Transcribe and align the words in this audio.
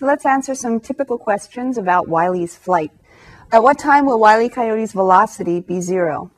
So 0.00 0.06
let's 0.06 0.24
answer 0.24 0.54
some 0.54 0.80
typical 0.80 1.18
questions 1.18 1.76
about 1.76 2.08
Wiley's 2.08 2.56
flight. 2.56 2.90
At 3.52 3.62
what 3.62 3.78
time 3.78 4.06
will 4.06 4.18
Wiley 4.18 4.48
Coyote's 4.48 4.92
velocity 4.92 5.60
be 5.60 5.82
zero? 5.82 6.30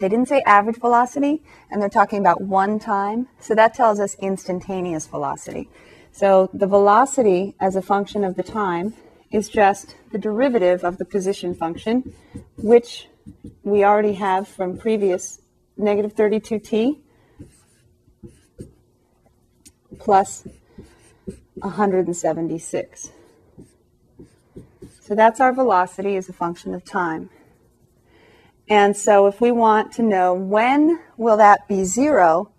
They 0.00 0.08
didn't 0.08 0.28
say 0.28 0.40
average 0.46 0.78
velocity, 0.78 1.42
and 1.70 1.82
they're 1.82 1.90
talking 1.90 2.18
about 2.18 2.40
one 2.40 2.78
time. 2.78 3.28
So 3.40 3.54
that 3.56 3.74
tells 3.74 4.00
us 4.00 4.16
instantaneous 4.20 5.06
velocity. 5.06 5.68
So 6.12 6.48
the 6.54 6.66
velocity 6.66 7.54
as 7.60 7.76
a 7.76 7.82
function 7.82 8.24
of 8.24 8.36
the 8.36 8.42
time 8.42 8.94
is 9.30 9.50
just 9.50 9.96
the 10.10 10.18
derivative 10.18 10.82
of 10.82 10.96
the 10.96 11.04
position 11.04 11.54
function, 11.54 12.14
which 12.56 13.08
we 13.64 13.84
already 13.84 14.14
have 14.14 14.48
from 14.48 14.78
previous 14.78 15.42
negative 15.76 16.14
32t 16.14 17.00
plus 19.98 20.48
176. 21.54 23.10
So 25.00 25.14
that's 25.14 25.40
our 25.40 25.52
velocity 25.52 26.16
as 26.16 26.28
a 26.28 26.32
function 26.32 26.74
of 26.74 26.84
time. 26.84 27.30
And 28.68 28.96
so 28.96 29.26
if 29.26 29.40
we 29.40 29.50
want 29.50 29.92
to 29.92 30.02
know 30.02 30.32
when 30.32 31.00
will 31.16 31.36
that 31.36 31.68
be 31.68 31.84
zero, 31.84 32.50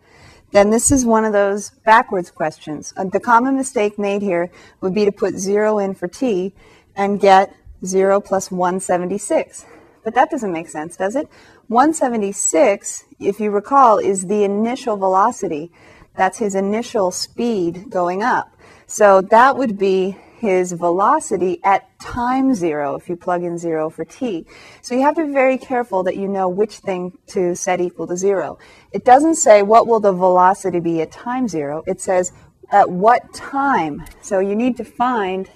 then 0.52 0.70
this 0.70 0.92
is 0.92 1.06
one 1.06 1.26
of 1.26 1.34
those 1.34 1.72
backwards 1.84 2.30
questions. 2.30 2.94
Uh, 2.96 3.06
the 3.06 3.20
common 3.20 3.56
mistake 3.56 3.98
made 3.98 4.22
here 4.22 4.52
would 4.82 4.94
be 4.94 5.06
to 5.06 5.12
put 5.12 5.36
zero 5.36 5.80
in 5.80 5.96
for 5.96 6.08
t 6.08 6.54
and 6.96 7.20
get 7.20 7.54
0 7.84 8.22
plus 8.22 8.52
176. 8.52 9.66
But 10.04 10.14
that 10.14 10.30
doesn't 10.30 10.54
make 10.54 10.70
sense, 10.70 10.96
does 10.96 11.16
it? 11.16 11.28
176, 11.68 13.06
if 13.20 13.40
you 13.40 13.50
recall, 13.50 13.98
is 13.98 14.28
the 14.28 14.44
initial 14.44 14.98
velocity. 14.98 15.72
That's 16.16 16.38
his 16.38 16.56
initial 16.56 17.12
speed 17.12 17.90
going 17.90 18.22
up. 18.22 18.55
So 18.88 19.22
that 19.22 19.58
would 19.58 19.78
be 19.78 20.18
his 20.38 20.74
velocity 20.74 21.60
at 21.64 21.88
time 22.00 22.54
zero 22.54 22.96
if 22.96 23.10
you 23.10 23.16
plug 23.16 23.44
in 23.44 23.58
zero 23.58 23.90
for 23.90 24.06
t. 24.06 24.46
So 24.82 24.94
you 24.94 25.02
have 25.02 25.16
to 25.16 25.26
be 25.26 25.34
very 25.34 25.58
careful 25.58 26.04
that 26.04 26.16
you 26.18 26.28
know 26.28 26.48
which 26.48 26.78
thing 26.78 27.18
to 27.28 27.56
set 27.56 27.82
equal 27.82 28.08
to 28.08 28.18
zero. 28.18 28.60
It 28.92 29.04
doesn't 29.04 29.36
say 29.36 29.64
what 29.64 29.88
will 29.88 30.00
the 30.00 30.12
velocity 30.12 30.80
be 30.80 31.02
at 31.02 31.12
time 31.12 31.48
zero. 31.48 31.84
It 31.88 32.00
says 32.00 32.32
at 32.72 32.90
what 32.90 33.34
time. 33.34 34.06
So 34.22 34.40
you 34.40 34.56
need 34.56 34.78
to 34.78 34.84
find 34.84 35.50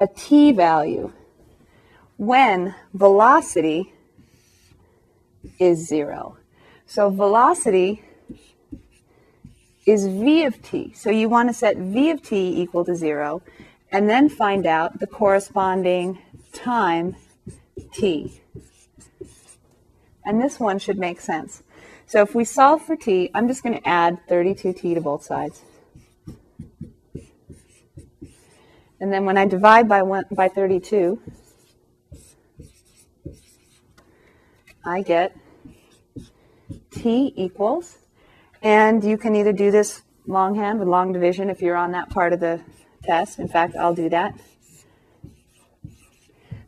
a 0.00 0.08
t 0.08 0.52
value 0.52 1.12
when 2.16 2.74
velocity 2.92 3.92
is 5.58 5.86
zero. 5.86 6.36
So 6.86 7.10
velocity 7.10 8.02
is 9.86 10.06
v 10.06 10.44
of 10.44 10.62
t. 10.62 10.92
So 10.94 11.10
you 11.10 11.28
want 11.28 11.48
to 11.48 11.54
set 11.54 11.76
v 11.76 12.10
of 12.10 12.22
t 12.22 12.60
equal 12.60 12.84
to 12.84 12.94
zero 12.94 13.42
and 13.90 14.08
then 14.08 14.28
find 14.28 14.66
out 14.66 15.00
the 15.00 15.06
corresponding 15.06 16.18
time 16.52 17.16
t. 17.92 18.40
And 20.24 20.40
this 20.40 20.60
one 20.60 20.78
should 20.78 20.98
make 20.98 21.20
sense. 21.20 21.62
So 22.06 22.22
if 22.22 22.34
we 22.34 22.44
solve 22.44 22.82
for 22.82 22.96
t, 22.96 23.30
I'm 23.34 23.48
just 23.48 23.62
going 23.62 23.76
to 23.78 23.88
add 23.88 24.18
32t 24.28 24.94
to 24.94 25.00
both 25.00 25.24
sides. 25.24 25.62
And 29.00 29.12
then 29.12 29.24
when 29.24 29.36
I 29.36 29.46
divide 29.46 29.88
by, 29.88 30.02
one, 30.02 30.24
by 30.30 30.48
32, 30.48 31.20
I 34.84 35.02
get 35.02 35.36
t 36.92 37.32
equals, 37.36 37.98
and 38.62 39.02
you 39.02 39.18
can 39.18 39.34
either 39.34 39.52
do 39.52 39.70
this 39.70 40.02
longhand 40.26 40.78
with 40.78 40.88
long 40.88 41.12
division 41.12 41.50
if 41.50 41.60
you're 41.60 41.76
on 41.76 41.92
that 41.92 42.10
part 42.10 42.32
of 42.32 42.40
the 42.40 42.60
test. 43.02 43.38
In 43.38 43.48
fact, 43.48 43.76
I'll 43.76 43.94
do 43.94 44.08
that. 44.10 44.38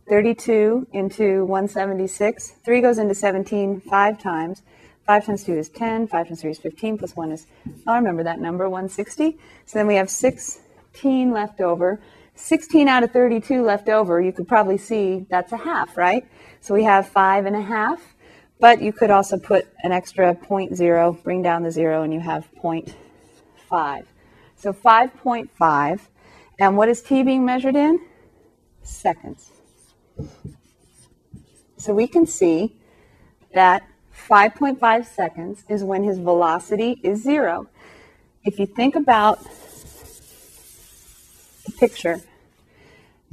32 0.09 0.89
into 0.93 1.45
176. 1.45 2.53
3 2.65 2.81
goes 2.81 2.99
into 2.99 3.15
17 3.15 3.81
five 3.81 4.19
times. 4.19 4.63
5 5.07 5.27
times 5.27 5.45
2 5.45 5.53
is 5.53 5.69
10. 5.69 6.09
5 6.09 6.29
times 6.29 6.41
3 6.41 6.51
is 6.51 6.59
15. 6.59 6.99
Plus 6.99 7.17
1 7.17 7.33
is, 7.33 7.47
oh, 7.69 7.73
I'll 7.87 7.97
remember 7.97 8.23
that 8.23 8.41
number, 8.41 8.69
160. 8.69 9.39
So 9.67 9.79
then 9.79 9.87
we 9.87 9.95
have 9.95 10.11
16 10.11 11.33
left 11.33 11.61
over. 11.61 12.01
16 12.37 12.89
out 12.89 13.05
of 13.05 13.13
32 13.13 13.63
left 13.63 13.89
over, 13.89 14.21
you 14.21 14.33
could 14.33 14.49
probably 14.49 14.77
see 14.77 15.25
that's 15.31 15.53
a 15.53 15.57
half, 15.57 15.97
right? 15.97 16.27
So 16.61 16.75
we 16.75 16.83
have 16.85 17.09
five 17.09 17.47
and 17.47 17.55
a 17.55 17.63
half, 17.63 18.14
but 18.61 18.81
you 18.81 18.93
could 18.93 19.11
also 19.11 19.39
put 19.39 19.67
an 19.83 19.93
extra 19.93 20.35
0.0, 20.35 21.23
bring 21.23 21.43
down 21.43 21.63
the 21.63 21.71
zero, 21.71 22.03
and 22.03 22.13
you 22.13 22.21
have 22.21 22.49
0.5. 22.63 24.05
So 24.57 24.73
5.5, 24.73 26.01
and 26.59 26.77
what 26.77 26.89
is 26.89 27.03
t 27.03 27.23
being 27.23 27.45
measured 27.45 27.77
in? 27.77 28.01
Seconds. 28.83 29.51
So 31.77 31.93
we 31.93 32.07
can 32.07 32.27
see 32.27 32.77
that 33.53 33.83
5.5 34.29 35.07
seconds 35.07 35.65
is 35.69 35.85
when 35.85 36.03
his 36.03 36.19
velocity 36.19 36.99
is 37.03 37.23
zero. 37.23 37.69
If 38.45 38.59
you 38.59 38.67
think 38.67 38.95
about 38.95 39.43
the 41.67 41.73
picture 41.73 42.21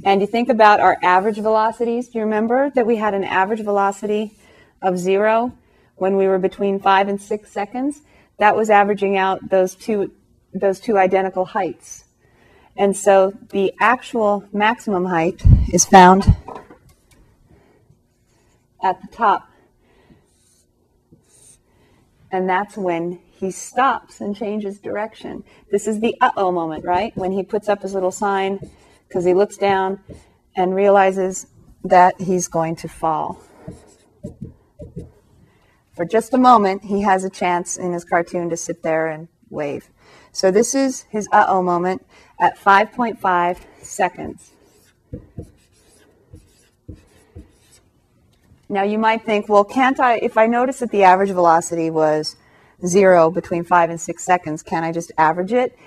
and 0.04 0.20
you 0.20 0.26
think 0.26 0.48
about 0.48 0.80
our 0.80 0.98
average 1.02 1.36
velocities, 1.36 2.08
do 2.08 2.18
you 2.18 2.24
remember 2.24 2.70
that 2.70 2.86
we 2.86 2.96
had 2.96 3.14
an 3.14 3.24
average 3.24 3.60
velocity 3.60 4.36
of 4.82 4.98
zero 4.98 5.52
when 5.96 6.16
we 6.16 6.26
were 6.26 6.38
between 6.38 6.78
five 6.78 7.08
and 7.08 7.20
six 7.20 7.50
seconds? 7.50 8.02
That 8.38 8.56
was 8.56 8.70
averaging 8.70 9.16
out 9.16 9.50
those 9.50 9.74
two, 9.74 10.12
those 10.52 10.80
two 10.80 10.98
identical 10.98 11.44
heights. 11.44 12.04
And 12.76 12.96
so 12.96 13.32
the 13.50 13.72
actual 13.80 14.44
maximum 14.52 15.04
height 15.04 15.42
is 15.72 15.84
found 15.84 16.24
at 18.82 19.00
the 19.00 19.08
top. 19.08 19.48
And 22.30 22.48
that's 22.48 22.76
when 22.76 23.20
he 23.30 23.50
stops 23.50 24.20
and 24.20 24.34
changes 24.34 24.78
direction. 24.78 25.44
This 25.70 25.86
is 25.86 26.00
the 26.00 26.16
uh 26.20 26.30
oh 26.36 26.50
moment, 26.50 26.84
right? 26.84 27.14
When 27.16 27.32
he 27.32 27.42
puts 27.42 27.68
up 27.68 27.82
his 27.82 27.92
little 27.92 28.10
sign 28.10 28.58
because 29.06 29.24
he 29.24 29.34
looks 29.34 29.56
down 29.56 30.00
and 30.56 30.74
realizes 30.74 31.46
that 31.84 32.20
he's 32.20 32.48
going 32.48 32.76
to 32.76 32.88
fall. 32.88 33.38
For 35.94 36.04
just 36.04 36.32
a 36.32 36.38
moment, 36.38 36.84
he 36.84 37.02
has 37.02 37.24
a 37.24 37.30
chance 37.30 37.76
in 37.76 37.92
his 37.92 38.04
cartoon 38.04 38.48
to 38.50 38.56
sit 38.56 38.82
there 38.82 39.08
and 39.08 39.28
wave. 39.50 39.90
So 40.32 40.50
this 40.50 40.74
is 40.74 41.02
his 41.10 41.28
uh 41.32 41.44
oh 41.48 41.62
moment 41.62 42.06
at 42.40 42.58
5.5 42.58 43.58
seconds. 43.82 44.52
Now 48.68 48.82
you 48.84 48.98
might 48.98 49.24
think, 49.26 49.50
well, 49.50 49.64
can't 49.64 50.00
I, 50.00 50.16
if 50.16 50.38
I 50.38 50.46
notice 50.46 50.78
that 50.78 50.90
the 50.90 51.02
average 51.02 51.30
velocity 51.30 51.90
was 51.90 52.36
zero 52.86 53.30
between 53.30 53.64
five 53.64 53.90
and 53.90 54.00
six 54.00 54.24
seconds, 54.24 54.62
can 54.62 54.82
I 54.82 54.92
just 54.92 55.12
average 55.18 55.52
it? 55.52 55.78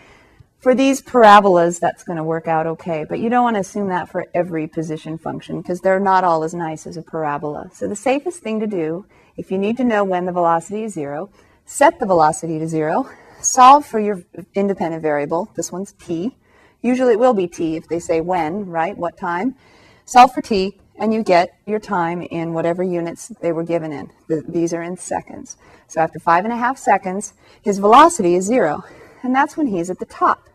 For 0.60 0.76
these 0.76 1.02
parabolas, 1.02 1.80
that's 1.80 2.04
going 2.04 2.18
to 2.18 2.24
work 2.24 2.48
out 2.48 2.68
okay, 2.68 3.06
but 3.08 3.20
you 3.20 3.30
don't 3.30 3.44
want 3.44 3.56
to 3.56 3.60
assume 3.60 3.88
that 3.90 4.10
for 4.10 4.28
every 4.36 4.68
position 4.68 5.18
function 5.18 5.62
because 5.62 5.82
they're 5.82 6.00
not 6.00 6.24
all 6.24 6.44
as 6.44 6.54
nice 6.54 6.86
as 6.86 6.96
a 6.96 7.02
parabola. 7.02 7.70
So 7.74 7.88
the 7.88 7.96
safest 7.96 8.42
thing 8.42 8.60
to 8.60 8.68
do, 8.68 9.06
if 9.38 9.51
you 9.51 9.57
need 9.57 9.78
to 9.78 9.84
know 9.84 10.03
when 10.03 10.25
the 10.25 10.31
velocity 10.31 10.84
is 10.84 10.94
zero, 10.94 11.29
set 11.66 12.00
the 12.00 12.06
velocity 12.06 12.59
to 12.59 12.68
zero, 12.68 13.09
solve 13.41 13.85
for 13.85 14.00
your 14.00 14.23
independent 14.53 15.01
variable. 15.01 15.50
This 15.56 15.72
one's 15.72 15.94
t. 15.94 16.35
Usually 16.81 17.13
it 17.13 17.19
will 17.19 17.34
be 17.34 17.47
t 17.47 17.75
if 17.75 17.88
they 17.88 18.00
say 18.00 18.22
when, 18.22 18.66
right? 18.68 18.97
What 18.97 19.18
time? 19.18 19.56
Solve 20.06 20.34
for 20.34 20.41
t, 20.41 20.79
and 20.97 21.13
you 21.13 21.24
get 21.24 21.57
your 21.66 21.79
time 21.79 22.22
in 22.22 22.53
whatever 22.53 22.84
units 22.84 23.29
they 23.41 23.51
were 23.51 23.63
given 23.63 23.91
in. 23.91 24.12
These 24.47 24.74
are 24.74 24.84
in 24.84 24.97
seconds. 24.97 25.57
So 25.88 26.01
after 26.01 26.19
five 26.19 26.45
and 26.45 26.53
a 26.53 26.57
half 26.57 26.78
seconds, 26.78 27.34
his 27.62 27.79
velocity 27.79 28.35
is 28.35 28.45
zero, 28.45 28.84
and 29.24 29.35
that's 29.35 29.57
when 29.57 29.68
he's 29.68 29.90
at 29.90 30.00
the 30.00 30.06
top. 30.06 30.47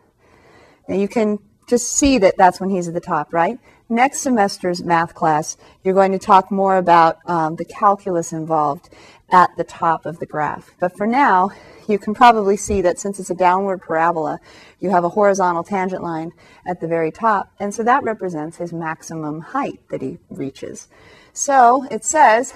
Now 0.87 0.95
you 0.95 1.07
can 1.07 1.39
just 1.67 1.93
see 1.93 2.17
that 2.17 2.37
that's 2.37 2.59
when 2.59 2.69
he's 2.69 2.87
at 2.87 2.93
the 2.93 2.99
top, 2.99 3.33
right? 3.33 3.59
Next 3.89 4.21
semester's 4.21 4.83
math 4.83 5.13
class, 5.13 5.57
you're 5.83 5.93
going 5.93 6.13
to 6.13 6.19
talk 6.19 6.51
more 6.51 6.77
about 6.77 7.17
um, 7.25 7.57
the 7.57 7.65
calculus 7.65 8.31
involved 8.31 8.89
at 9.31 9.49
the 9.57 9.63
top 9.63 10.05
of 10.05 10.19
the 10.19 10.25
graph. 10.25 10.71
But 10.79 10.95
for 10.95 11.07
now, 11.07 11.49
you 11.87 11.99
can 11.99 12.13
probably 12.13 12.57
see 12.57 12.81
that 12.81 12.99
since 12.99 13.19
it's 13.19 13.29
a 13.29 13.35
downward 13.35 13.81
parabola, 13.81 14.39
you 14.79 14.89
have 14.89 15.03
a 15.03 15.09
horizontal 15.09 15.63
tangent 15.63 16.03
line 16.03 16.31
at 16.65 16.79
the 16.79 16.87
very 16.87 17.11
top, 17.11 17.51
and 17.59 17.73
so 17.73 17.83
that 17.83 18.03
represents 18.03 18.57
his 18.57 18.71
maximum 18.71 19.41
height 19.41 19.79
that 19.89 20.01
he 20.01 20.19
reaches. 20.29 20.87
So 21.33 21.85
it 21.91 22.03
says, 22.03 22.53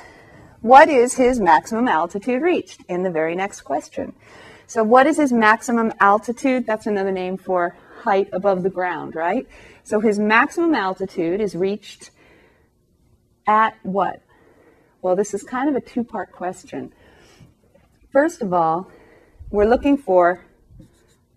what 0.61 0.89
is 0.89 1.15
his 1.15 1.39
maximum 1.39 1.87
altitude 1.87 2.41
reached 2.41 2.81
in 2.87 3.03
the 3.03 3.11
very 3.11 3.35
next 3.35 3.61
question? 3.61 4.13
So 4.67 4.83
what 4.83 5.05
is 5.05 5.17
his 5.17 5.31
maximum 5.31 5.93
altitude? 5.99 6.65
That's 6.65 6.87
another 6.87 7.11
name 7.11 7.37
for 7.37 7.75
height 8.05 8.29
above 8.31 8.63
the 8.63 8.69
ground, 8.69 9.15
right? 9.15 9.47
So 9.83 9.99
his 9.99 10.17
maximum 10.17 10.73
altitude 10.73 11.41
is 11.41 11.55
reached 11.55 12.11
at 13.47 13.75
what? 13.83 14.21
Well, 15.01 15.15
this 15.15 15.33
is 15.33 15.43
kind 15.43 15.67
of 15.69 15.75
a 15.75 15.81
two-part 15.81 16.31
question. 16.31 16.93
First 18.11 18.41
of 18.41 18.53
all, 18.53 18.89
we're 19.49 19.65
looking 19.65 19.97
for 19.97 20.45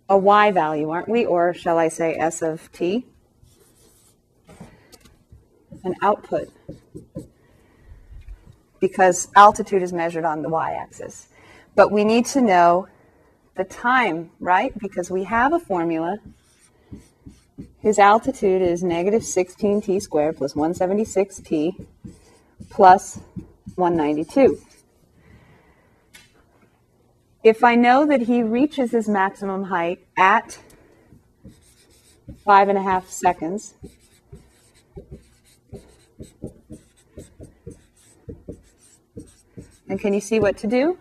a 0.08 0.16
y 0.16 0.50
value, 0.52 0.90
aren't 0.90 1.08
we? 1.08 1.26
Or 1.26 1.52
shall 1.52 1.78
I 1.78 1.88
say 1.88 2.14
s 2.14 2.40
of 2.42 2.70
t? 2.72 3.04
an 5.84 5.94
output 6.02 6.48
because 8.80 9.28
altitude 9.34 9.82
is 9.82 9.92
measured 9.92 10.24
on 10.24 10.42
the 10.42 10.48
y-axis. 10.48 11.28
But 11.74 11.90
we 11.90 12.04
need 12.04 12.26
to 12.26 12.40
know 12.40 12.88
the 13.56 13.64
time, 13.64 14.30
right? 14.38 14.76
Because 14.78 15.10
we 15.10 15.24
have 15.24 15.52
a 15.52 15.58
formula. 15.58 16.18
His 17.80 17.98
altitude 17.98 18.62
is 18.62 18.82
negative 18.82 19.22
16t 19.22 20.00
squared 20.02 20.36
plus 20.36 20.54
176t 20.54 21.86
plus 22.70 23.20
192. 23.74 24.60
If 27.42 27.64
I 27.64 27.76
know 27.76 28.04
that 28.06 28.22
he 28.22 28.42
reaches 28.42 28.90
his 28.90 29.08
maximum 29.08 29.64
height 29.64 30.00
at 30.16 30.58
five 32.44 32.68
and 32.68 32.76
a 32.76 32.82
half 32.82 33.08
seconds, 33.08 33.74
and 39.88 40.00
can 40.00 40.12
you 40.12 40.20
see 40.20 40.40
what 40.40 40.58
to 40.58 40.66
do? 40.66 40.98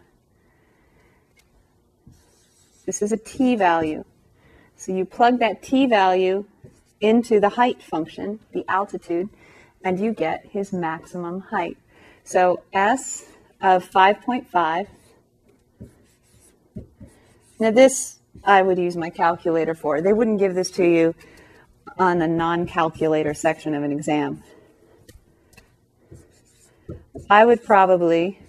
This 2.86 3.01
is 3.01 3.12
a 3.12 3.18
t 3.18 3.56
value. 3.56 4.06
So 4.88 4.94
you 4.94 5.04
plug 5.04 5.39
that 5.39 5.62
t 5.62 5.86
value 5.86 6.45
into 7.01 7.42
the 7.42 7.50
height 7.50 7.84
function, 7.84 8.39
the 8.54 8.63
altitude, 8.69 9.28
and 9.84 10.00
you 10.00 10.13
get 10.13 10.45
his 10.45 10.72
maximum 10.72 11.42
height. 11.42 11.75
So 12.24 12.63
S 12.72 13.25
of 13.60 13.84
5.5. 13.92 14.88
Now 17.60 17.72
this 17.72 18.19
I 18.45 18.62
would 18.62 18.78
use 18.78 18.95
my 18.95 19.10
calculator 19.10 19.75
for. 19.75 20.00
They 20.00 20.13
wouldn't 20.13 20.39
give 20.39 20.56
this 20.56 20.72
to 20.72 20.86
you 20.86 21.16
on 21.98 22.22
a 22.22 22.28
non-calculator 22.28 23.34
section 23.34 23.74
of 23.74 23.84
an 23.84 23.92
exam. 23.92 24.42
I 27.30 27.44
would 27.44 27.62
probably 27.62 28.39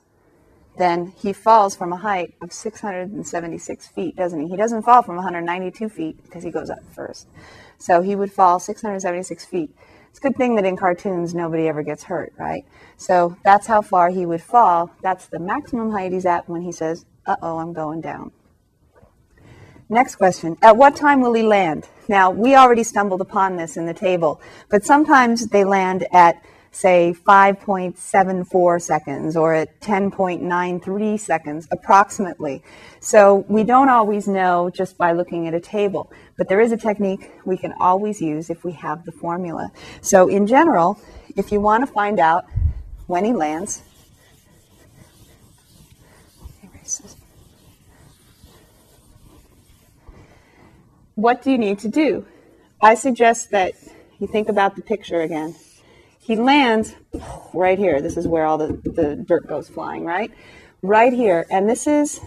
Then 0.77 1.13
he 1.17 1.33
falls 1.33 1.75
from 1.75 1.91
a 1.91 1.97
height 1.97 2.35
of 2.41 2.53
676 2.53 3.87
feet, 3.87 4.15
doesn't 4.15 4.39
he? 4.39 4.47
He 4.47 4.57
doesn't 4.57 4.83
fall 4.83 5.01
from 5.01 5.15
192 5.15 5.89
feet 5.89 6.23
because 6.23 6.43
he 6.43 6.51
goes 6.51 6.69
up 6.69 6.83
first. 6.93 7.27
So 7.79 8.01
he 8.01 8.15
would 8.15 8.31
fall 8.31 8.59
676 8.59 9.45
feet. 9.45 9.75
It's 10.09 10.19
a 10.19 10.21
good 10.21 10.35
thing 10.35 10.55
that 10.55 10.65
in 10.65 10.77
cartoons 10.77 11.33
nobody 11.33 11.67
ever 11.67 11.81
gets 11.81 12.03
hurt, 12.03 12.33
right? 12.37 12.63
So 12.95 13.37
that's 13.43 13.67
how 13.67 13.81
far 13.81 14.09
he 14.09 14.25
would 14.25 14.41
fall. 14.41 14.91
That's 15.01 15.27
the 15.27 15.39
maximum 15.39 15.91
height 15.91 16.11
he's 16.11 16.25
at 16.25 16.47
when 16.47 16.61
he 16.61 16.71
says, 16.71 17.05
uh 17.25 17.37
oh, 17.41 17.57
I'm 17.57 17.73
going 17.73 18.01
down. 18.01 18.31
Next 19.89 20.15
question. 20.15 20.57
At 20.61 20.75
what 20.75 20.97
time 20.97 21.21
will 21.21 21.33
he 21.33 21.43
land? 21.43 21.87
Now, 22.09 22.29
we 22.29 22.55
already 22.55 22.83
stumbled 22.83 23.21
upon 23.21 23.55
this 23.55 23.77
in 23.77 23.85
the 23.85 23.93
table, 23.93 24.41
but 24.69 24.83
sometimes 24.83 25.47
they 25.47 25.63
land 25.63 26.05
at, 26.11 26.43
say, 26.71 27.15
5.74 27.25 28.81
seconds 28.81 29.37
or 29.37 29.53
at 29.53 29.79
10.93 29.79 31.17
seconds 31.17 31.69
approximately. 31.71 32.63
So 32.99 33.45
we 33.47 33.63
don't 33.63 33.87
always 33.87 34.27
know 34.27 34.69
just 34.69 34.97
by 34.97 35.13
looking 35.13 35.47
at 35.47 35.53
a 35.53 35.59
table, 35.61 36.11
but 36.37 36.49
there 36.49 36.59
is 36.59 36.73
a 36.73 36.77
technique 36.77 37.31
we 37.45 37.57
can 37.57 37.73
always 37.79 38.19
use 38.21 38.49
if 38.49 38.65
we 38.65 38.73
have 38.73 39.05
the 39.05 39.13
formula. 39.13 39.71
So 40.01 40.27
in 40.27 40.47
general, 40.47 40.99
if 41.37 41.49
you 41.53 41.61
want 41.61 41.87
to 41.87 41.91
find 41.91 42.19
out 42.19 42.43
when 43.05 43.23
he 43.23 43.31
lands, 43.31 43.83
what 51.17 51.41
do 51.41 51.49
you 51.49 51.57
need 51.57 51.79
to 51.79 51.87
do? 51.87 52.27
I 52.79 52.93
suggest 52.93 53.49
that 53.49 53.73
you 54.19 54.27
think 54.27 54.49
about 54.49 54.75
the 54.75 54.83
picture 54.83 55.21
again. 55.21 55.55
He 56.19 56.35
lands 56.35 56.93
right 57.55 57.79
here. 57.79 58.01
This 58.01 58.17
is 58.17 58.27
where 58.27 58.45
all 58.45 58.59
the, 58.59 58.79
the 58.83 59.15
dirt 59.15 59.47
goes 59.47 59.67
flying, 59.67 60.05
right? 60.05 60.31
Right 60.83 61.11
here. 61.11 61.47
And 61.49 61.67
this 61.67 61.87
is 61.87 62.21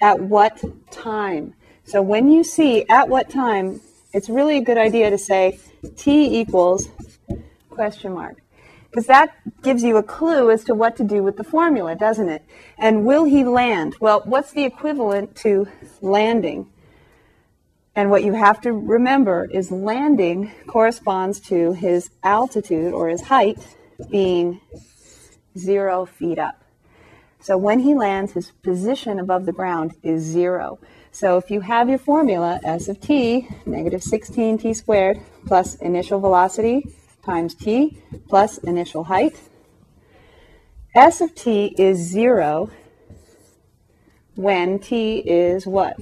at 0.00 0.20
what 0.20 0.62
time. 0.92 1.54
So 1.82 2.00
when 2.00 2.30
you 2.30 2.44
see 2.44 2.86
at 2.88 3.08
what 3.08 3.28
time, 3.28 3.80
it's 4.14 4.28
really 4.28 4.58
a 4.58 4.62
good 4.62 4.78
idea 4.78 5.10
to 5.10 5.18
say 5.18 5.58
t 5.96 6.40
equals 6.40 6.88
question 7.70 8.14
mark. 8.14 8.40
Because 8.88 9.06
that 9.06 9.34
gives 9.62 9.82
you 9.82 9.96
a 9.96 10.02
clue 10.02 10.52
as 10.52 10.62
to 10.64 10.76
what 10.76 10.96
to 10.96 11.04
do 11.04 11.24
with 11.24 11.36
the 11.36 11.44
formula, 11.44 11.96
doesn't 11.96 12.28
it? 12.28 12.44
And 12.78 13.04
will 13.04 13.24
he 13.24 13.42
land? 13.42 13.96
Well, 14.00 14.22
what's 14.26 14.52
the 14.52 14.64
equivalent 14.64 15.34
to 15.36 15.66
landing? 16.00 16.68
And 17.98 18.12
what 18.12 18.22
you 18.22 18.32
have 18.32 18.60
to 18.60 18.72
remember 18.72 19.48
is 19.50 19.72
landing 19.72 20.52
corresponds 20.68 21.40
to 21.48 21.72
his 21.72 22.10
altitude 22.22 22.92
or 22.92 23.08
his 23.08 23.22
height 23.22 23.58
being 24.08 24.60
zero 25.58 26.06
feet 26.06 26.38
up. 26.38 26.62
So 27.40 27.56
when 27.56 27.80
he 27.80 27.96
lands, 27.96 28.34
his 28.34 28.52
position 28.62 29.18
above 29.18 29.46
the 29.46 29.52
ground 29.52 29.96
is 30.04 30.22
zero. 30.22 30.78
So 31.10 31.38
if 31.38 31.50
you 31.50 31.60
have 31.62 31.88
your 31.88 31.98
formula, 31.98 32.60
S 32.62 32.86
of 32.86 33.00
t, 33.00 33.48
negative 33.66 34.02
16t 34.02 34.76
squared, 34.76 35.18
plus 35.44 35.74
initial 35.74 36.20
velocity 36.20 36.86
times 37.24 37.52
t, 37.56 38.00
plus 38.28 38.58
initial 38.58 39.02
height, 39.02 39.40
S 40.94 41.20
of 41.20 41.34
t 41.34 41.74
is 41.76 41.98
zero 41.98 42.70
when 44.36 44.78
t 44.78 45.18
is 45.18 45.66
what? 45.66 45.96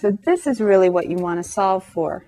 So 0.00 0.16
this 0.24 0.46
is 0.46 0.62
really 0.62 0.88
what 0.88 1.10
you 1.10 1.18
want 1.18 1.44
to 1.44 1.50
solve 1.50 1.84
for. 1.84 2.24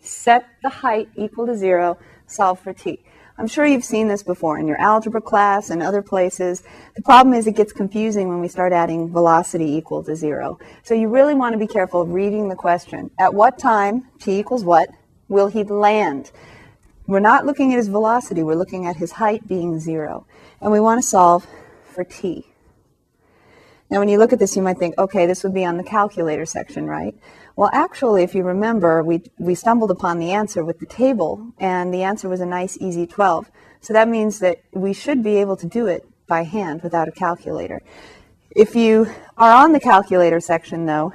Set 0.00 0.46
the 0.62 0.70
height 0.70 1.10
equal 1.14 1.46
to 1.46 1.54
zero, 1.54 1.98
solve 2.26 2.58
for 2.58 2.72
t. 2.72 3.00
I'm 3.36 3.46
sure 3.46 3.66
you've 3.66 3.84
seen 3.84 4.08
this 4.08 4.22
before 4.22 4.58
in 4.58 4.66
your 4.66 4.80
algebra 4.80 5.20
class 5.20 5.68
and 5.68 5.82
other 5.82 6.00
places. 6.00 6.62
The 6.96 7.02
problem 7.02 7.34
is 7.34 7.46
it 7.46 7.54
gets 7.54 7.70
confusing 7.70 8.30
when 8.30 8.40
we 8.40 8.48
start 8.48 8.72
adding 8.72 9.12
velocity 9.12 9.76
equal 9.76 10.02
to 10.04 10.16
zero. 10.16 10.58
So 10.84 10.94
you 10.94 11.08
really 11.08 11.34
want 11.34 11.52
to 11.52 11.58
be 11.58 11.66
careful 11.66 12.00
of 12.00 12.08
reading 12.08 12.48
the 12.48 12.56
question. 12.56 13.10
At 13.18 13.34
what 13.34 13.58
time, 13.58 14.08
t 14.18 14.38
equals 14.38 14.64
what, 14.64 14.88
will 15.28 15.48
he 15.48 15.64
land? 15.64 16.30
We're 17.06 17.20
not 17.20 17.44
looking 17.44 17.74
at 17.74 17.76
his 17.76 17.88
velocity, 17.88 18.42
we're 18.42 18.54
looking 18.54 18.86
at 18.86 18.96
his 18.96 19.12
height 19.12 19.46
being 19.46 19.78
zero. 19.78 20.26
And 20.62 20.72
we 20.72 20.80
want 20.80 21.02
to 21.02 21.06
solve 21.06 21.46
for 21.84 22.04
t. 22.04 22.51
Now, 23.92 23.98
when 23.98 24.08
you 24.08 24.16
look 24.16 24.32
at 24.32 24.38
this, 24.38 24.56
you 24.56 24.62
might 24.62 24.78
think, 24.78 24.96
okay, 24.96 25.26
this 25.26 25.42
would 25.42 25.52
be 25.52 25.66
on 25.66 25.76
the 25.76 25.84
calculator 25.84 26.46
section, 26.46 26.86
right? 26.86 27.14
Well, 27.56 27.68
actually, 27.74 28.22
if 28.22 28.34
you 28.34 28.42
remember, 28.42 29.02
we, 29.02 29.20
we 29.38 29.54
stumbled 29.54 29.90
upon 29.90 30.18
the 30.18 30.32
answer 30.32 30.64
with 30.64 30.78
the 30.78 30.86
table, 30.86 31.52
and 31.58 31.92
the 31.92 32.02
answer 32.02 32.26
was 32.26 32.40
a 32.40 32.46
nice, 32.46 32.78
easy 32.80 33.06
12. 33.06 33.50
So 33.82 33.92
that 33.92 34.08
means 34.08 34.38
that 34.38 34.62
we 34.72 34.94
should 34.94 35.22
be 35.22 35.36
able 35.36 35.58
to 35.58 35.66
do 35.66 35.88
it 35.88 36.08
by 36.26 36.44
hand 36.44 36.82
without 36.82 37.06
a 37.06 37.12
calculator. 37.12 37.82
If 38.50 38.74
you 38.74 39.12
are 39.36 39.52
on 39.52 39.72
the 39.72 39.80
calculator 39.80 40.40
section, 40.40 40.86
though, 40.86 41.12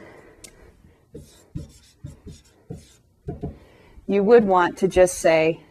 you 4.05 4.23
would 4.23 4.43
want 4.43 4.77
to 4.77 4.87
just 4.87 5.17
say 5.17 5.61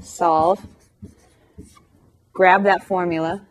solve, 0.00 0.66
grab 2.32 2.64
that 2.64 2.82
formula. 2.82 3.46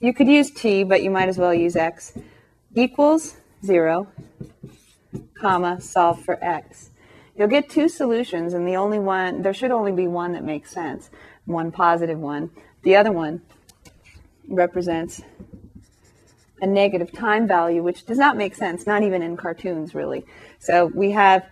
You 0.00 0.14
could 0.14 0.28
use 0.28 0.50
t, 0.50 0.82
but 0.82 1.02
you 1.02 1.10
might 1.10 1.28
as 1.28 1.36
well 1.36 1.52
use 1.52 1.76
x, 1.76 2.14
equals 2.74 3.36
0, 3.62 4.08
comma, 5.34 5.78
solve 5.78 6.24
for 6.24 6.42
x. 6.42 6.88
You'll 7.36 7.48
get 7.48 7.68
two 7.68 7.86
solutions, 7.86 8.54
and 8.54 8.66
the 8.66 8.76
only 8.76 8.98
one, 8.98 9.42
there 9.42 9.52
should 9.52 9.70
only 9.70 9.92
be 9.92 10.06
one 10.06 10.32
that 10.32 10.42
makes 10.42 10.70
sense, 10.70 11.10
one 11.44 11.70
positive 11.70 12.18
one. 12.18 12.50
The 12.82 12.96
other 12.96 13.12
one 13.12 13.42
represents 14.48 15.20
a 16.62 16.66
negative 16.66 17.12
time 17.12 17.46
value, 17.46 17.82
which 17.82 18.06
does 18.06 18.18
not 18.18 18.38
make 18.38 18.54
sense, 18.54 18.86
not 18.86 19.02
even 19.02 19.22
in 19.22 19.36
cartoons, 19.36 19.94
really. 19.94 20.24
So 20.58 20.86
we 20.86 21.10
have 21.10 21.44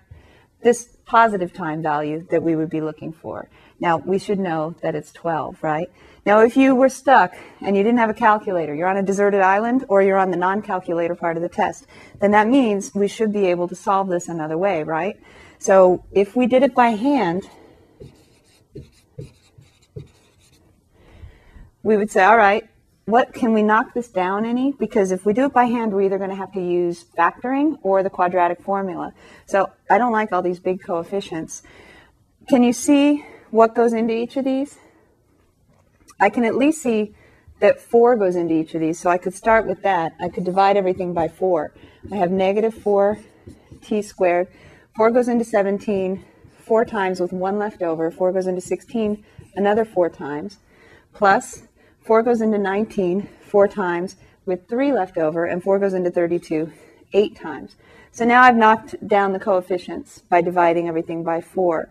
this 0.62 0.96
positive 1.04 1.52
time 1.52 1.82
value 1.82 2.26
that 2.30 2.42
we 2.42 2.56
would 2.56 2.70
be 2.70 2.80
looking 2.80 3.12
for. 3.12 3.48
Now, 3.78 3.98
we 3.98 4.18
should 4.18 4.38
know 4.38 4.74
that 4.82 4.94
it's 4.94 5.12
12, 5.12 5.62
right? 5.62 5.88
Now, 6.28 6.40
if 6.40 6.58
you 6.58 6.74
were 6.74 6.90
stuck 6.90 7.34
and 7.62 7.74
you 7.74 7.82
didn't 7.82 8.00
have 8.00 8.10
a 8.10 8.14
calculator, 8.14 8.74
you're 8.74 8.86
on 8.86 8.98
a 8.98 9.02
deserted 9.02 9.40
island 9.40 9.86
or 9.88 10.02
you're 10.02 10.18
on 10.18 10.30
the 10.30 10.36
non-calculator 10.36 11.14
part 11.14 11.38
of 11.38 11.42
the 11.42 11.48
test, 11.48 11.86
then 12.20 12.32
that 12.32 12.46
means 12.46 12.94
we 12.94 13.08
should 13.08 13.32
be 13.32 13.46
able 13.46 13.66
to 13.66 13.74
solve 13.74 14.08
this 14.08 14.28
another 14.28 14.58
way, 14.58 14.82
right? 14.82 15.16
So 15.58 16.04
if 16.12 16.36
we 16.36 16.46
did 16.46 16.62
it 16.62 16.74
by 16.74 16.88
hand, 16.88 17.48
we 21.82 21.96
would 21.96 22.10
say, 22.10 22.24
all 22.24 22.36
right, 22.36 22.68
what 23.06 23.32
can 23.32 23.54
we 23.54 23.62
knock 23.62 23.94
this 23.94 24.08
down 24.08 24.44
any? 24.44 24.72
Because 24.72 25.12
if 25.12 25.24
we 25.24 25.32
do 25.32 25.46
it 25.46 25.54
by 25.54 25.64
hand, 25.64 25.94
we're 25.94 26.02
either 26.02 26.18
going 26.18 26.28
to 26.28 26.36
have 26.36 26.52
to 26.52 26.60
use 26.60 27.06
factoring 27.16 27.78
or 27.80 28.02
the 28.02 28.10
quadratic 28.10 28.60
formula. 28.60 29.14
So 29.46 29.70
I 29.88 29.96
don't 29.96 30.12
like 30.12 30.30
all 30.30 30.42
these 30.42 30.60
big 30.60 30.82
coefficients. 30.82 31.62
Can 32.50 32.62
you 32.62 32.74
see 32.74 33.24
what 33.50 33.74
goes 33.74 33.94
into 33.94 34.12
each 34.12 34.36
of 34.36 34.44
these? 34.44 34.76
I 36.20 36.30
can 36.30 36.44
at 36.44 36.56
least 36.56 36.82
see 36.82 37.14
that 37.60 37.80
4 37.80 38.16
goes 38.16 38.36
into 38.36 38.54
each 38.54 38.74
of 38.74 38.80
these. 38.80 38.98
So 38.98 39.10
I 39.10 39.18
could 39.18 39.34
start 39.34 39.66
with 39.66 39.82
that. 39.82 40.14
I 40.20 40.28
could 40.28 40.44
divide 40.44 40.76
everything 40.76 41.12
by 41.12 41.28
4. 41.28 41.72
I 42.12 42.16
have 42.16 42.30
negative 42.30 42.74
4 42.74 43.18
t 43.82 44.02
squared. 44.02 44.48
4 44.96 45.10
goes 45.10 45.28
into 45.28 45.44
17 45.44 46.24
four 46.58 46.84
times 46.84 47.20
with 47.20 47.32
1 47.32 47.58
left 47.58 47.82
over. 47.82 48.10
4 48.10 48.32
goes 48.32 48.46
into 48.46 48.60
16 48.60 49.24
another 49.54 49.84
4 49.84 50.10
times. 50.10 50.58
Plus 51.14 51.62
4 52.04 52.22
goes 52.22 52.40
into 52.40 52.58
19 52.58 53.28
four 53.40 53.66
times 53.66 54.16
with 54.46 54.68
3 54.68 54.92
left 54.92 55.18
over, 55.18 55.44
and 55.44 55.62
4 55.62 55.78
goes 55.78 55.94
into 55.94 56.10
32 56.10 56.72
eight 57.12 57.36
times. 57.36 57.76
So 58.12 58.24
now 58.24 58.42
I've 58.42 58.56
knocked 58.56 59.06
down 59.06 59.32
the 59.32 59.38
coefficients 59.38 60.20
by 60.20 60.40
dividing 60.40 60.88
everything 60.88 61.22
by 61.22 61.40
4. 61.40 61.88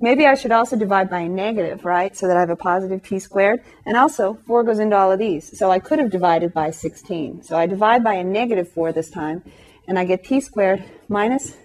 Maybe 0.00 0.26
I 0.26 0.34
should 0.34 0.52
also 0.52 0.76
divide 0.76 1.10
by 1.10 1.20
a 1.20 1.28
negative, 1.28 1.84
right, 1.84 2.16
so 2.16 2.28
that 2.28 2.36
I 2.36 2.40
have 2.40 2.50
a 2.50 2.56
positive 2.56 3.02
t 3.02 3.18
squared. 3.18 3.64
And 3.84 3.96
also, 3.96 4.38
4 4.46 4.62
goes 4.62 4.78
into 4.78 4.96
all 4.96 5.10
of 5.10 5.18
these. 5.18 5.58
So 5.58 5.70
I 5.70 5.80
could 5.80 5.98
have 5.98 6.10
divided 6.10 6.54
by 6.54 6.70
16. 6.70 7.42
So 7.42 7.56
I 7.56 7.66
divide 7.66 8.04
by 8.04 8.14
a 8.14 8.24
negative 8.24 8.68
4 8.68 8.92
this 8.92 9.10
time, 9.10 9.42
and 9.88 9.98
I 9.98 10.04
get 10.04 10.24
t 10.24 10.40
squared 10.40 10.84
minus 11.08 11.56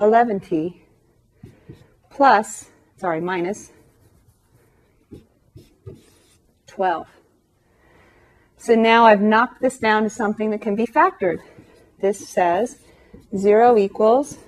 11t 0.00 0.80
plus, 2.10 2.70
sorry, 2.96 3.20
minus 3.20 3.70
12. 6.66 7.06
So 8.56 8.74
now 8.74 9.06
I've 9.06 9.20
knocked 9.20 9.62
this 9.62 9.78
down 9.78 10.02
to 10.02 10.10
something 10.10 10.50
that 10.50 10.60
can 10.60 10.74
be 10.74 10.86
factored. 10.86 11.38
This 12.00 12.28
says 12.28 12.78
0 13.36 13.78
equals 13.78 14.38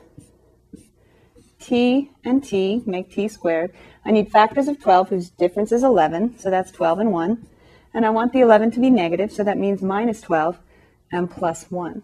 t 1.60 2.10
and 2.24 2.42
t 2.42 2.82
make 2.86 3.12
t 3.12 3.28
squared. 3.28 3.72
I 4.04 4.10
need 4.10 4.32
factors 4.32 4.66
of 4.66 4.80
12 4.80 5.10
whose 5.10 5.30
difference 5.30 5.72
is 5.72 5.82
11, 5.82 6.38
so 6.38 6.50
that's 6.50 6.70
12 6.70 7.00
and 7.00 7.12
1. 7.12 7.46
And 7.92 8.06
I 8.06 8.10
want 8.10 8.32
the 8.32 8.40
11 8.40 8.70
to 8.72 8.80
be 8.80 8.90
negative, 8.90 9.32
so 9.32 9.44
that 9.44 9.58
means 9.58 9.82
minus 9.82 10.20
12 10.20 10.58
and 11.12 11.30
plus 11.30 11.70
1. 11.70 12.02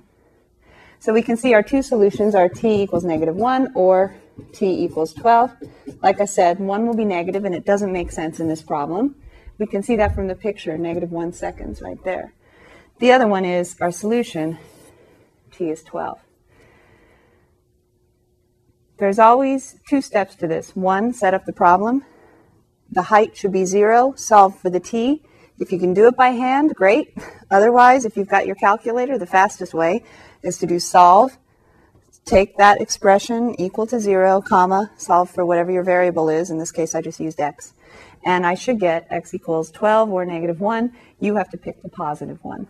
So 0.98 1.12
we 1.12 1.22
can 1.22 1.36
see 1.36 1.54
our 1.54 1.62
two 1.62 1.82
solutions 1.82 2.34
are 2.34 2.48
t 2.48 2.82
equals 2.82 3.04
negative 3.04 3.36
1 3.36 3.72
or 3.74 4.14
t 4.52 4.84
equals 4.84 5.14
12. 5.14 5.52
Like 6.02 6.20
I 6.20 6.24
said, 6.24 6.58
1 6.58 6.86
will 6.86 6.96
be 6.96 7.04
negative, 7.04 7.44
and 7.44 7.54
it 7.54 7.64
doesn't 7.64 7.92
make 7.92 8.12
sense 8.12 8.40
in 8.40 8.48
this 8.48 8.62
problem. 8.62 9.16
We 9.58 9.66
can 9.66 9.82
see 9.82 9.96
that 9.96 10.14
from 10.14 10.28
the 10.28 10.34
picture, 10.34 10.76
negative 10.76 11.12
1 11.12 11.32
seconds 11.32 11.80
right 11.80 12.02
there. 12.04 12.34
The 12.98 13.12
other 13.12 13.26
one 13.26 13.44
is 13.44 13.76
our 13.80 13.92
solution, 13.92 14.58
t 15.50 15.70
is 15.70 15.82
12. 15.82 16.25
There's 18.98 19.18
always 19.18 19.78
two 19.88 20.00
steps 20.00 20.34
to 20.36 20.46
this. 20.46 20.74
One, 20.74 21.12
set 21.12 21.34
up 21.34 21.44
the 21.44 21.52
problem. 21.52 22.04
The 22.90 23.02
height 23.02 23.36
should 23.36 23.52
be 23.52 23.64
0, 23.64 24.14
solve 24.16 24.58
for 24.58 24.70
the 24.70 24.80
t. 24.80 25.22
If 25.58 25.72
you 25.72 25.78
can 25.78 25.92
do 25.92 26.06
it 26.06 26.16
by 26.16 26.30
hand, 26.30 26.74
great. 26.74 27.16
Otherwise, 27.50 28.04
if 28.04 28.16
you've 28.16 28.28
got 28.28 28.46
your 28.46 28.56
calculator, 28.56 29.18
the 29.18 29.26
fastest 29.26 29.74
way 29.74 30.04
is 30.42 30.58
to 30.58 30.66
do 30.66 30.78
solve, 30.78 31.38
take 32.24 32.56
that 32.56 32.80
expression 32.80 33.58
equal 33.60 33.86
to 33.86 34.00
0, 34.00 34.40
comma, 34.42 34.90
solve 34.96 35.30
for 35.30 35.44
whatever 35.44 35.70
your 35.70 35.82
variable 35.82 36.28
is. 36.28 36.50
In 36.50 36.58
this 36.58 36.72
case, 36.72 36.94
I 36.94 37.00
just 37.00 37.20
used 37.20 37.40
x 37.40 37.74
and 38.24 38.46
I 38.46 38.54
should 38.54 38.80
get 38.80 39.06
x 39.10 39.32
equals 39.34 39.70
12 39.70 40.10
or 40.10 40.24
negative 40.24 40.60
1. 40.60 40.92
You 41.20 41.36
have 41.36 41.50
to 41.50 41.56
pick 41.56 41.82
the 41.82 41.88
positive 41.88 42.42
one. 42.42 42.66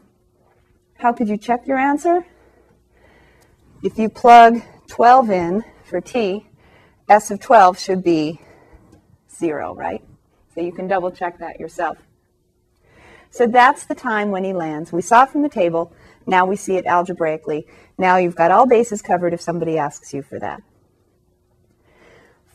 How 0.98 1.12
could 1.12 1.28
you 1.28 1.36
check 1.36 1.66
your 1.66 1.78
answer? 1.78 2.26
If 3.82 3.98
you 3.98 4.08
plug 4.08 4.62
12 4.88 5.30
in 5.30 5.64
for 5.86 6.00
t, 6.00 6.46
s 7.08 7.30
of 7.30 7.40
12 7.40 7.78
should 7.78 8.02
be 8.02 8.40
0, 9.30 9.74
right? 9.74 10.02
So 10.54 10.60
you 10.60 10.72
can 10.72 10.88
double 10.88 11.10
check 11.10 11.38
that 11.38 11.60
yourself. 11.60 11.98
So 13.30 13.46
that's 13.46 13.84
the 13.84 13.94
time 13.94 14.30
when 14.30 14.44
he 14.44 14.52
lands. 14.52 14.92
We 14.92 15.02
saw 15.02 15.26
from 15.26 15.42
the 15.42 15.48
table. 15.48 15.92
Now 16.26 16.46
we 16.46 16.56
see 16.56 16.76
it 16.76 16.86
algebraically. 16.86 17.66
Now 17.98 18.16
you've 18.16 18.36
got 18.36 18.50
all 18.50 18.66
bases 18.66 19.02
covered 19.02 19.34
if 19.34 19.40
somebody 19.40 19.78
asks 19.78 20.12
you 20.12 20.22
for 20.22 20.38
that. 20.38 20.62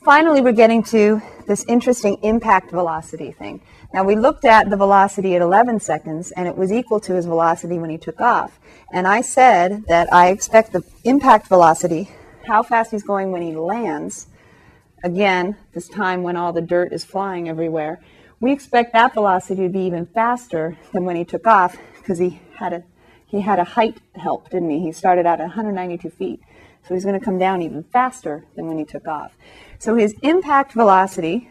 Finally, 0.04 0.42
we're 0.42 0.52
getting 0.52 0.82
to 0.82 1.22
this 1.46 1.64
interesting 1.66 2.18
impact 2.24 2.72
velocity 2.72 3.32
thing. 3.32 3.62
Now, 3.94 4.04
we 4.04 4.16
looked 4.16 4.46
at 4.46 4.68
the 4.68 4.76
velocity 4.76 5.36
at 5.36 5.44
11 5.44 5.80
seconds, 5.80 6.32
and 6.32 6.48
it 6.48 6.58
was 6.58 6.72
equal 6.72 7.00
to 7.02 7.14
his 7.14 7.28
velocity 7.28 7.78
when 7.78 7.92
he 7.92 8.00
took 8.00 8.20
off. 8.20 8.60
And 8.92 9.08
I 9.08 9.22
said 9.22 9.84
that 9.90 10.12
I 10.12 10.30
expect 10.30 10.74
the 10.74 10.84
impact 11.04 11.48
velocity, 11.50 12.10
how 12.45 12.63
fast 12.63 12.91
he's 12.91 13.03
going 13.03 13.31
when 13.31 13.41
he 13.41 13.55
lands, 13.55 14.27
again, 15.03 15.55
this 15.74 15.88
time 15.88 16.24
when 16.24 16.36
all 16.36 16.53
the 16.53 16.62
dirt 16.62 16.93
is 16.93 17.03
flying 17.03 17.50
everywhere, 17.50 18.00
we 18.39 18.51
expect 18.51 18.93
that 18.93 19.13
velocity 19.13 19.63
to 19.63 19.69
be 19.69 19.81
even 19.81 20.05
faster 20.05 20.77
than 20.93 21.05
when 21.05 21.15
he 21.15 21.24
took 21.24 21.45
off 21.45 21.77
because 21.98 22.17
he 22.17 22.41
had 22.55 22.74
a 22.74 22.83
he 23.31 23.39
had 23.39 23.60
a 23.60 23.63
height 23.63 23.98
help, 24.15 24.50
didn't 24.50 24.69
he? 24.69 24.79
He 24.81 24.91
started 24.91 25.25
out 25.25 25.39
at 25.39 25.45
192 25.45 26.10
feet. 26.10 26.41
So 26.86 26.93
he's 26.93 27.05
going 27.05 27.17
to 27.17 27.24
come 27.24 27.38
down 27.38 27.62
even 27.62 27.83
faster 27.83 28.43
than 28.57 28.67
when 28.67 28.77
he 28.77 28.83
took 28.83 29.07
off. 29.07 29.38
So 29.79 29.95
his 29.95 30.13
impact 30.21 30.74
velocity 30.74 31.50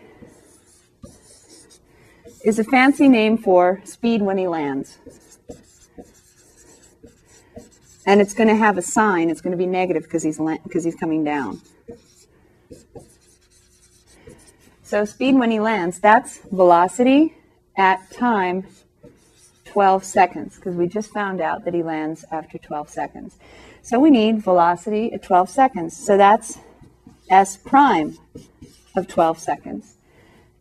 is 2.44 2.58
a 2.58 2.64
fancy 2.64 3.08
name 3.08 3.38
for 3.38 3.80
speed 3.84 4.20
when 4.20 4.36
he 4.36 4.46
lands. 4.46 4.98
And 8.10 8.20
it's 8.20 8.34
going 8.34 8.48
to 8.48 8.56
have 8.56 8.76
a 8.76 8.82
sign. 8.82 9.30
It's 9.30 9.40
going 9.40 9.52
to 9.52 9.56
be 9.56 9.66
negative 9.66 10.02
because 10.02 10.24
he's 10.24 10.40
because 10.64 10.82
he's 10.82 10.96
coming 10.96 11.22
down. 11.22 11.60
So 14.82 15.04
speed 15.04 15.36
when 15.36 15.52
he 15.52 15.60
lands, 15.60 16.00
that's 16.00 16.38
velocity 16.38 17.36
at 17.76 18.10
time 18.10 18.66
12 19.66 20.02
seconds 20.02 20.56
because 20.56 20.74
we 20.74 20.88
just 20.88 21.12
found 21.12 21.40
out 21.40 21.64
that 21.64 21.72
he 21.72 21.84
lands 21.84 22.24
after 22.32 22.58
12 22.58 22.88
seconds. 22.88 23.36
So 23.82 24.00
we 24.00 24.10
need 24.10 24.42
velocity 24.42 25.12
at 25.12 25.22
12 25.22 25.48
seconds. 25.48 25.96
So 25.96 26.16
that's 26.16 26.58
s 27.30 27.56
prime 27.56 28.18
of 28.96 29.06
12 29.06 29.38
seconds. 29.38 29.94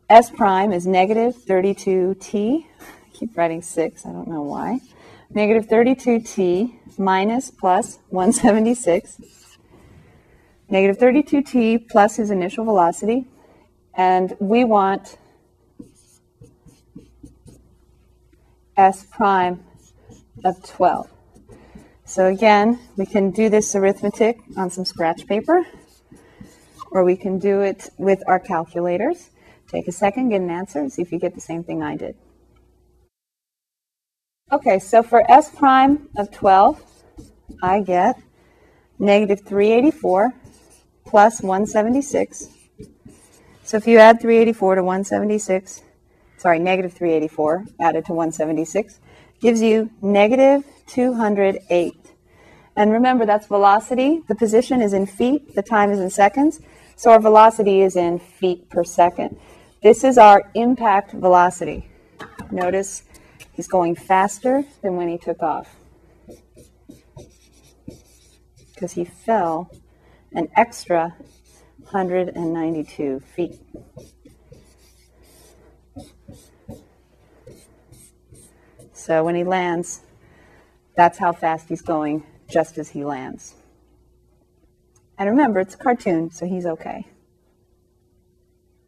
s 0.07 0.29
prime 0.29 0.71
is 0.71 0.85
negative 0.85 1.33
32t. 1.35 2.67
I 2.79 3.09
keep 3.11 3.35
writing 3.35 3.63
6, 3.63 4.05
I 4.05 4.11
don't 4.11 4.27
know 4.27 4.43
why. 4.43 4.81
Negative 5.31 5.67
32t 5.69 6.97
minus 6.97 7.51
plus 7.51 7.99
176. 8.09 9.21
Negative 10.69 10.97
32t 10.97 11.87
plus 11.87 12.15
his 12.15 12.31
initial 12.31 12.65
velocity. 12.65 13.27
And 13.95 14.35
we 14.39 14.63
want 14.63 15.17
s 18.75 19.05
prime 19.11 19.63
of 20.43 20.63
12. 20.63 21.09
So 22.05 22.25
again, 22.25 22.79
we 22.97 23.05
can 23.05 23.29
do 23.29 23.49
this 23.49 23.75
arithmetic 23.75 24.39
on 24.57 24.71
some 24.71 24.85
scratch 24.85 25.27
paper 25.27 25.63
or 26.91 27.03
we 27.03 27.15
can 27.15 27.37
do 27.37 27.61
it 27.61 27.89
with 27.97 28.23
our 28.27 28.39
calculators. 28.39 29.29
Take 29.67 29.87
a 29.87 29.91
second, 29.91 30.29
get 30.29 30.41
an 30.41 30.49
answer, 30.49 30.79
and 30.79 30.91
see 30.91 31.03
if 31.03 31.11
you 31.11 31.19
get 31.19 31.35
the 31.35 31.41
same 31.41 31.63
thing 31.63 31.83
I 31.83 31.95
did. 31.95 32.15
Okay, 34.51 34.79
so 34.79 35.03
for 35.03 35.23
s 35.29 35.51
prime 35.51 36.09
of 36.17 36.31
12, 36.31 36.81
I 37.61 37.81
get 37.81 38.19
negative 38.97 39.41
384 39.41 40.33
plus 41.05 41.43
176. 41.43 42.49
So 43.63 43.77
if 43.77 43.85
you 43.85 43.99
add 43.99 44.19
384 44.19 44.75
to 44.75 44.83
176, 44.83 45.83
sorry, 46.37 46.57
negative 46.57 46.93
384 46.93 47.65
added 47.79 48.07
to 48.07 48.13
176, 48.13 48.99
gives 49.39 49.61
you 49.61 49.91
negative 50.01 50.63
208. 50.87 51.93
And 52.75 52.91
remember, 52.91 53.27
that's 53.27 53.45
velocity. 53.45 54.23
The 54.27 54.33
position 54.33 54.81
is 54.81 54.93
in 54.93 55.05
feet, 55.05 55.53
the 55.53 55.61
time 55.61 55.91
is 55.91 55.99
in 55.99 56.09
seconds. 56.09 56.59
So 56.95 57.11
our 57.11 57.19
velocity 57.19 57.81
is 57.81 57.95
in 57.95 58.17
feet 58.17 58.67
per 58.71 58.83
second. 58.83 59.37
This 59.83 60.03
is 60.03 60.17
our 60.17 60.41
impact 60.55 61.11
velocity. 61.11 61.87
Notice 62.49 63.03
He's 63.59 63.67
going 63.67 63.95
faster 63.95 64.63
than 64.81 64.95
when 64.95 65.09
he 65.09 65.17
took 65.17 65.43
off 65.43 65.75
because 68.73 68.93
he 68.93 69.03
fell 69.03 69.69
an 70.31 70.47
extra 70.55 71.13
192 71.91 73.19
feet. 73.19 73.59
So 78.93 79.25
when 79.25 79.35
he 79.35 79.43
lands, 79.43 80.03
that's 80.95 81.17
how 81.17 81.33
fast 81.33 81.67
he's 81.67 81.81
going 81.81 82.23
just 82.49 82.77
as 82.77 82.87
he 82.91 83.03
lands. 83.03 83.55
And 85.17 85.29
remember, 85.29 85.59
it's 85.59 85.75
a 85.75 85.77
cartoon, 85.77 86.31
so 86.31 86.45
he's 86.45 86.65
okay. 86.65 87.07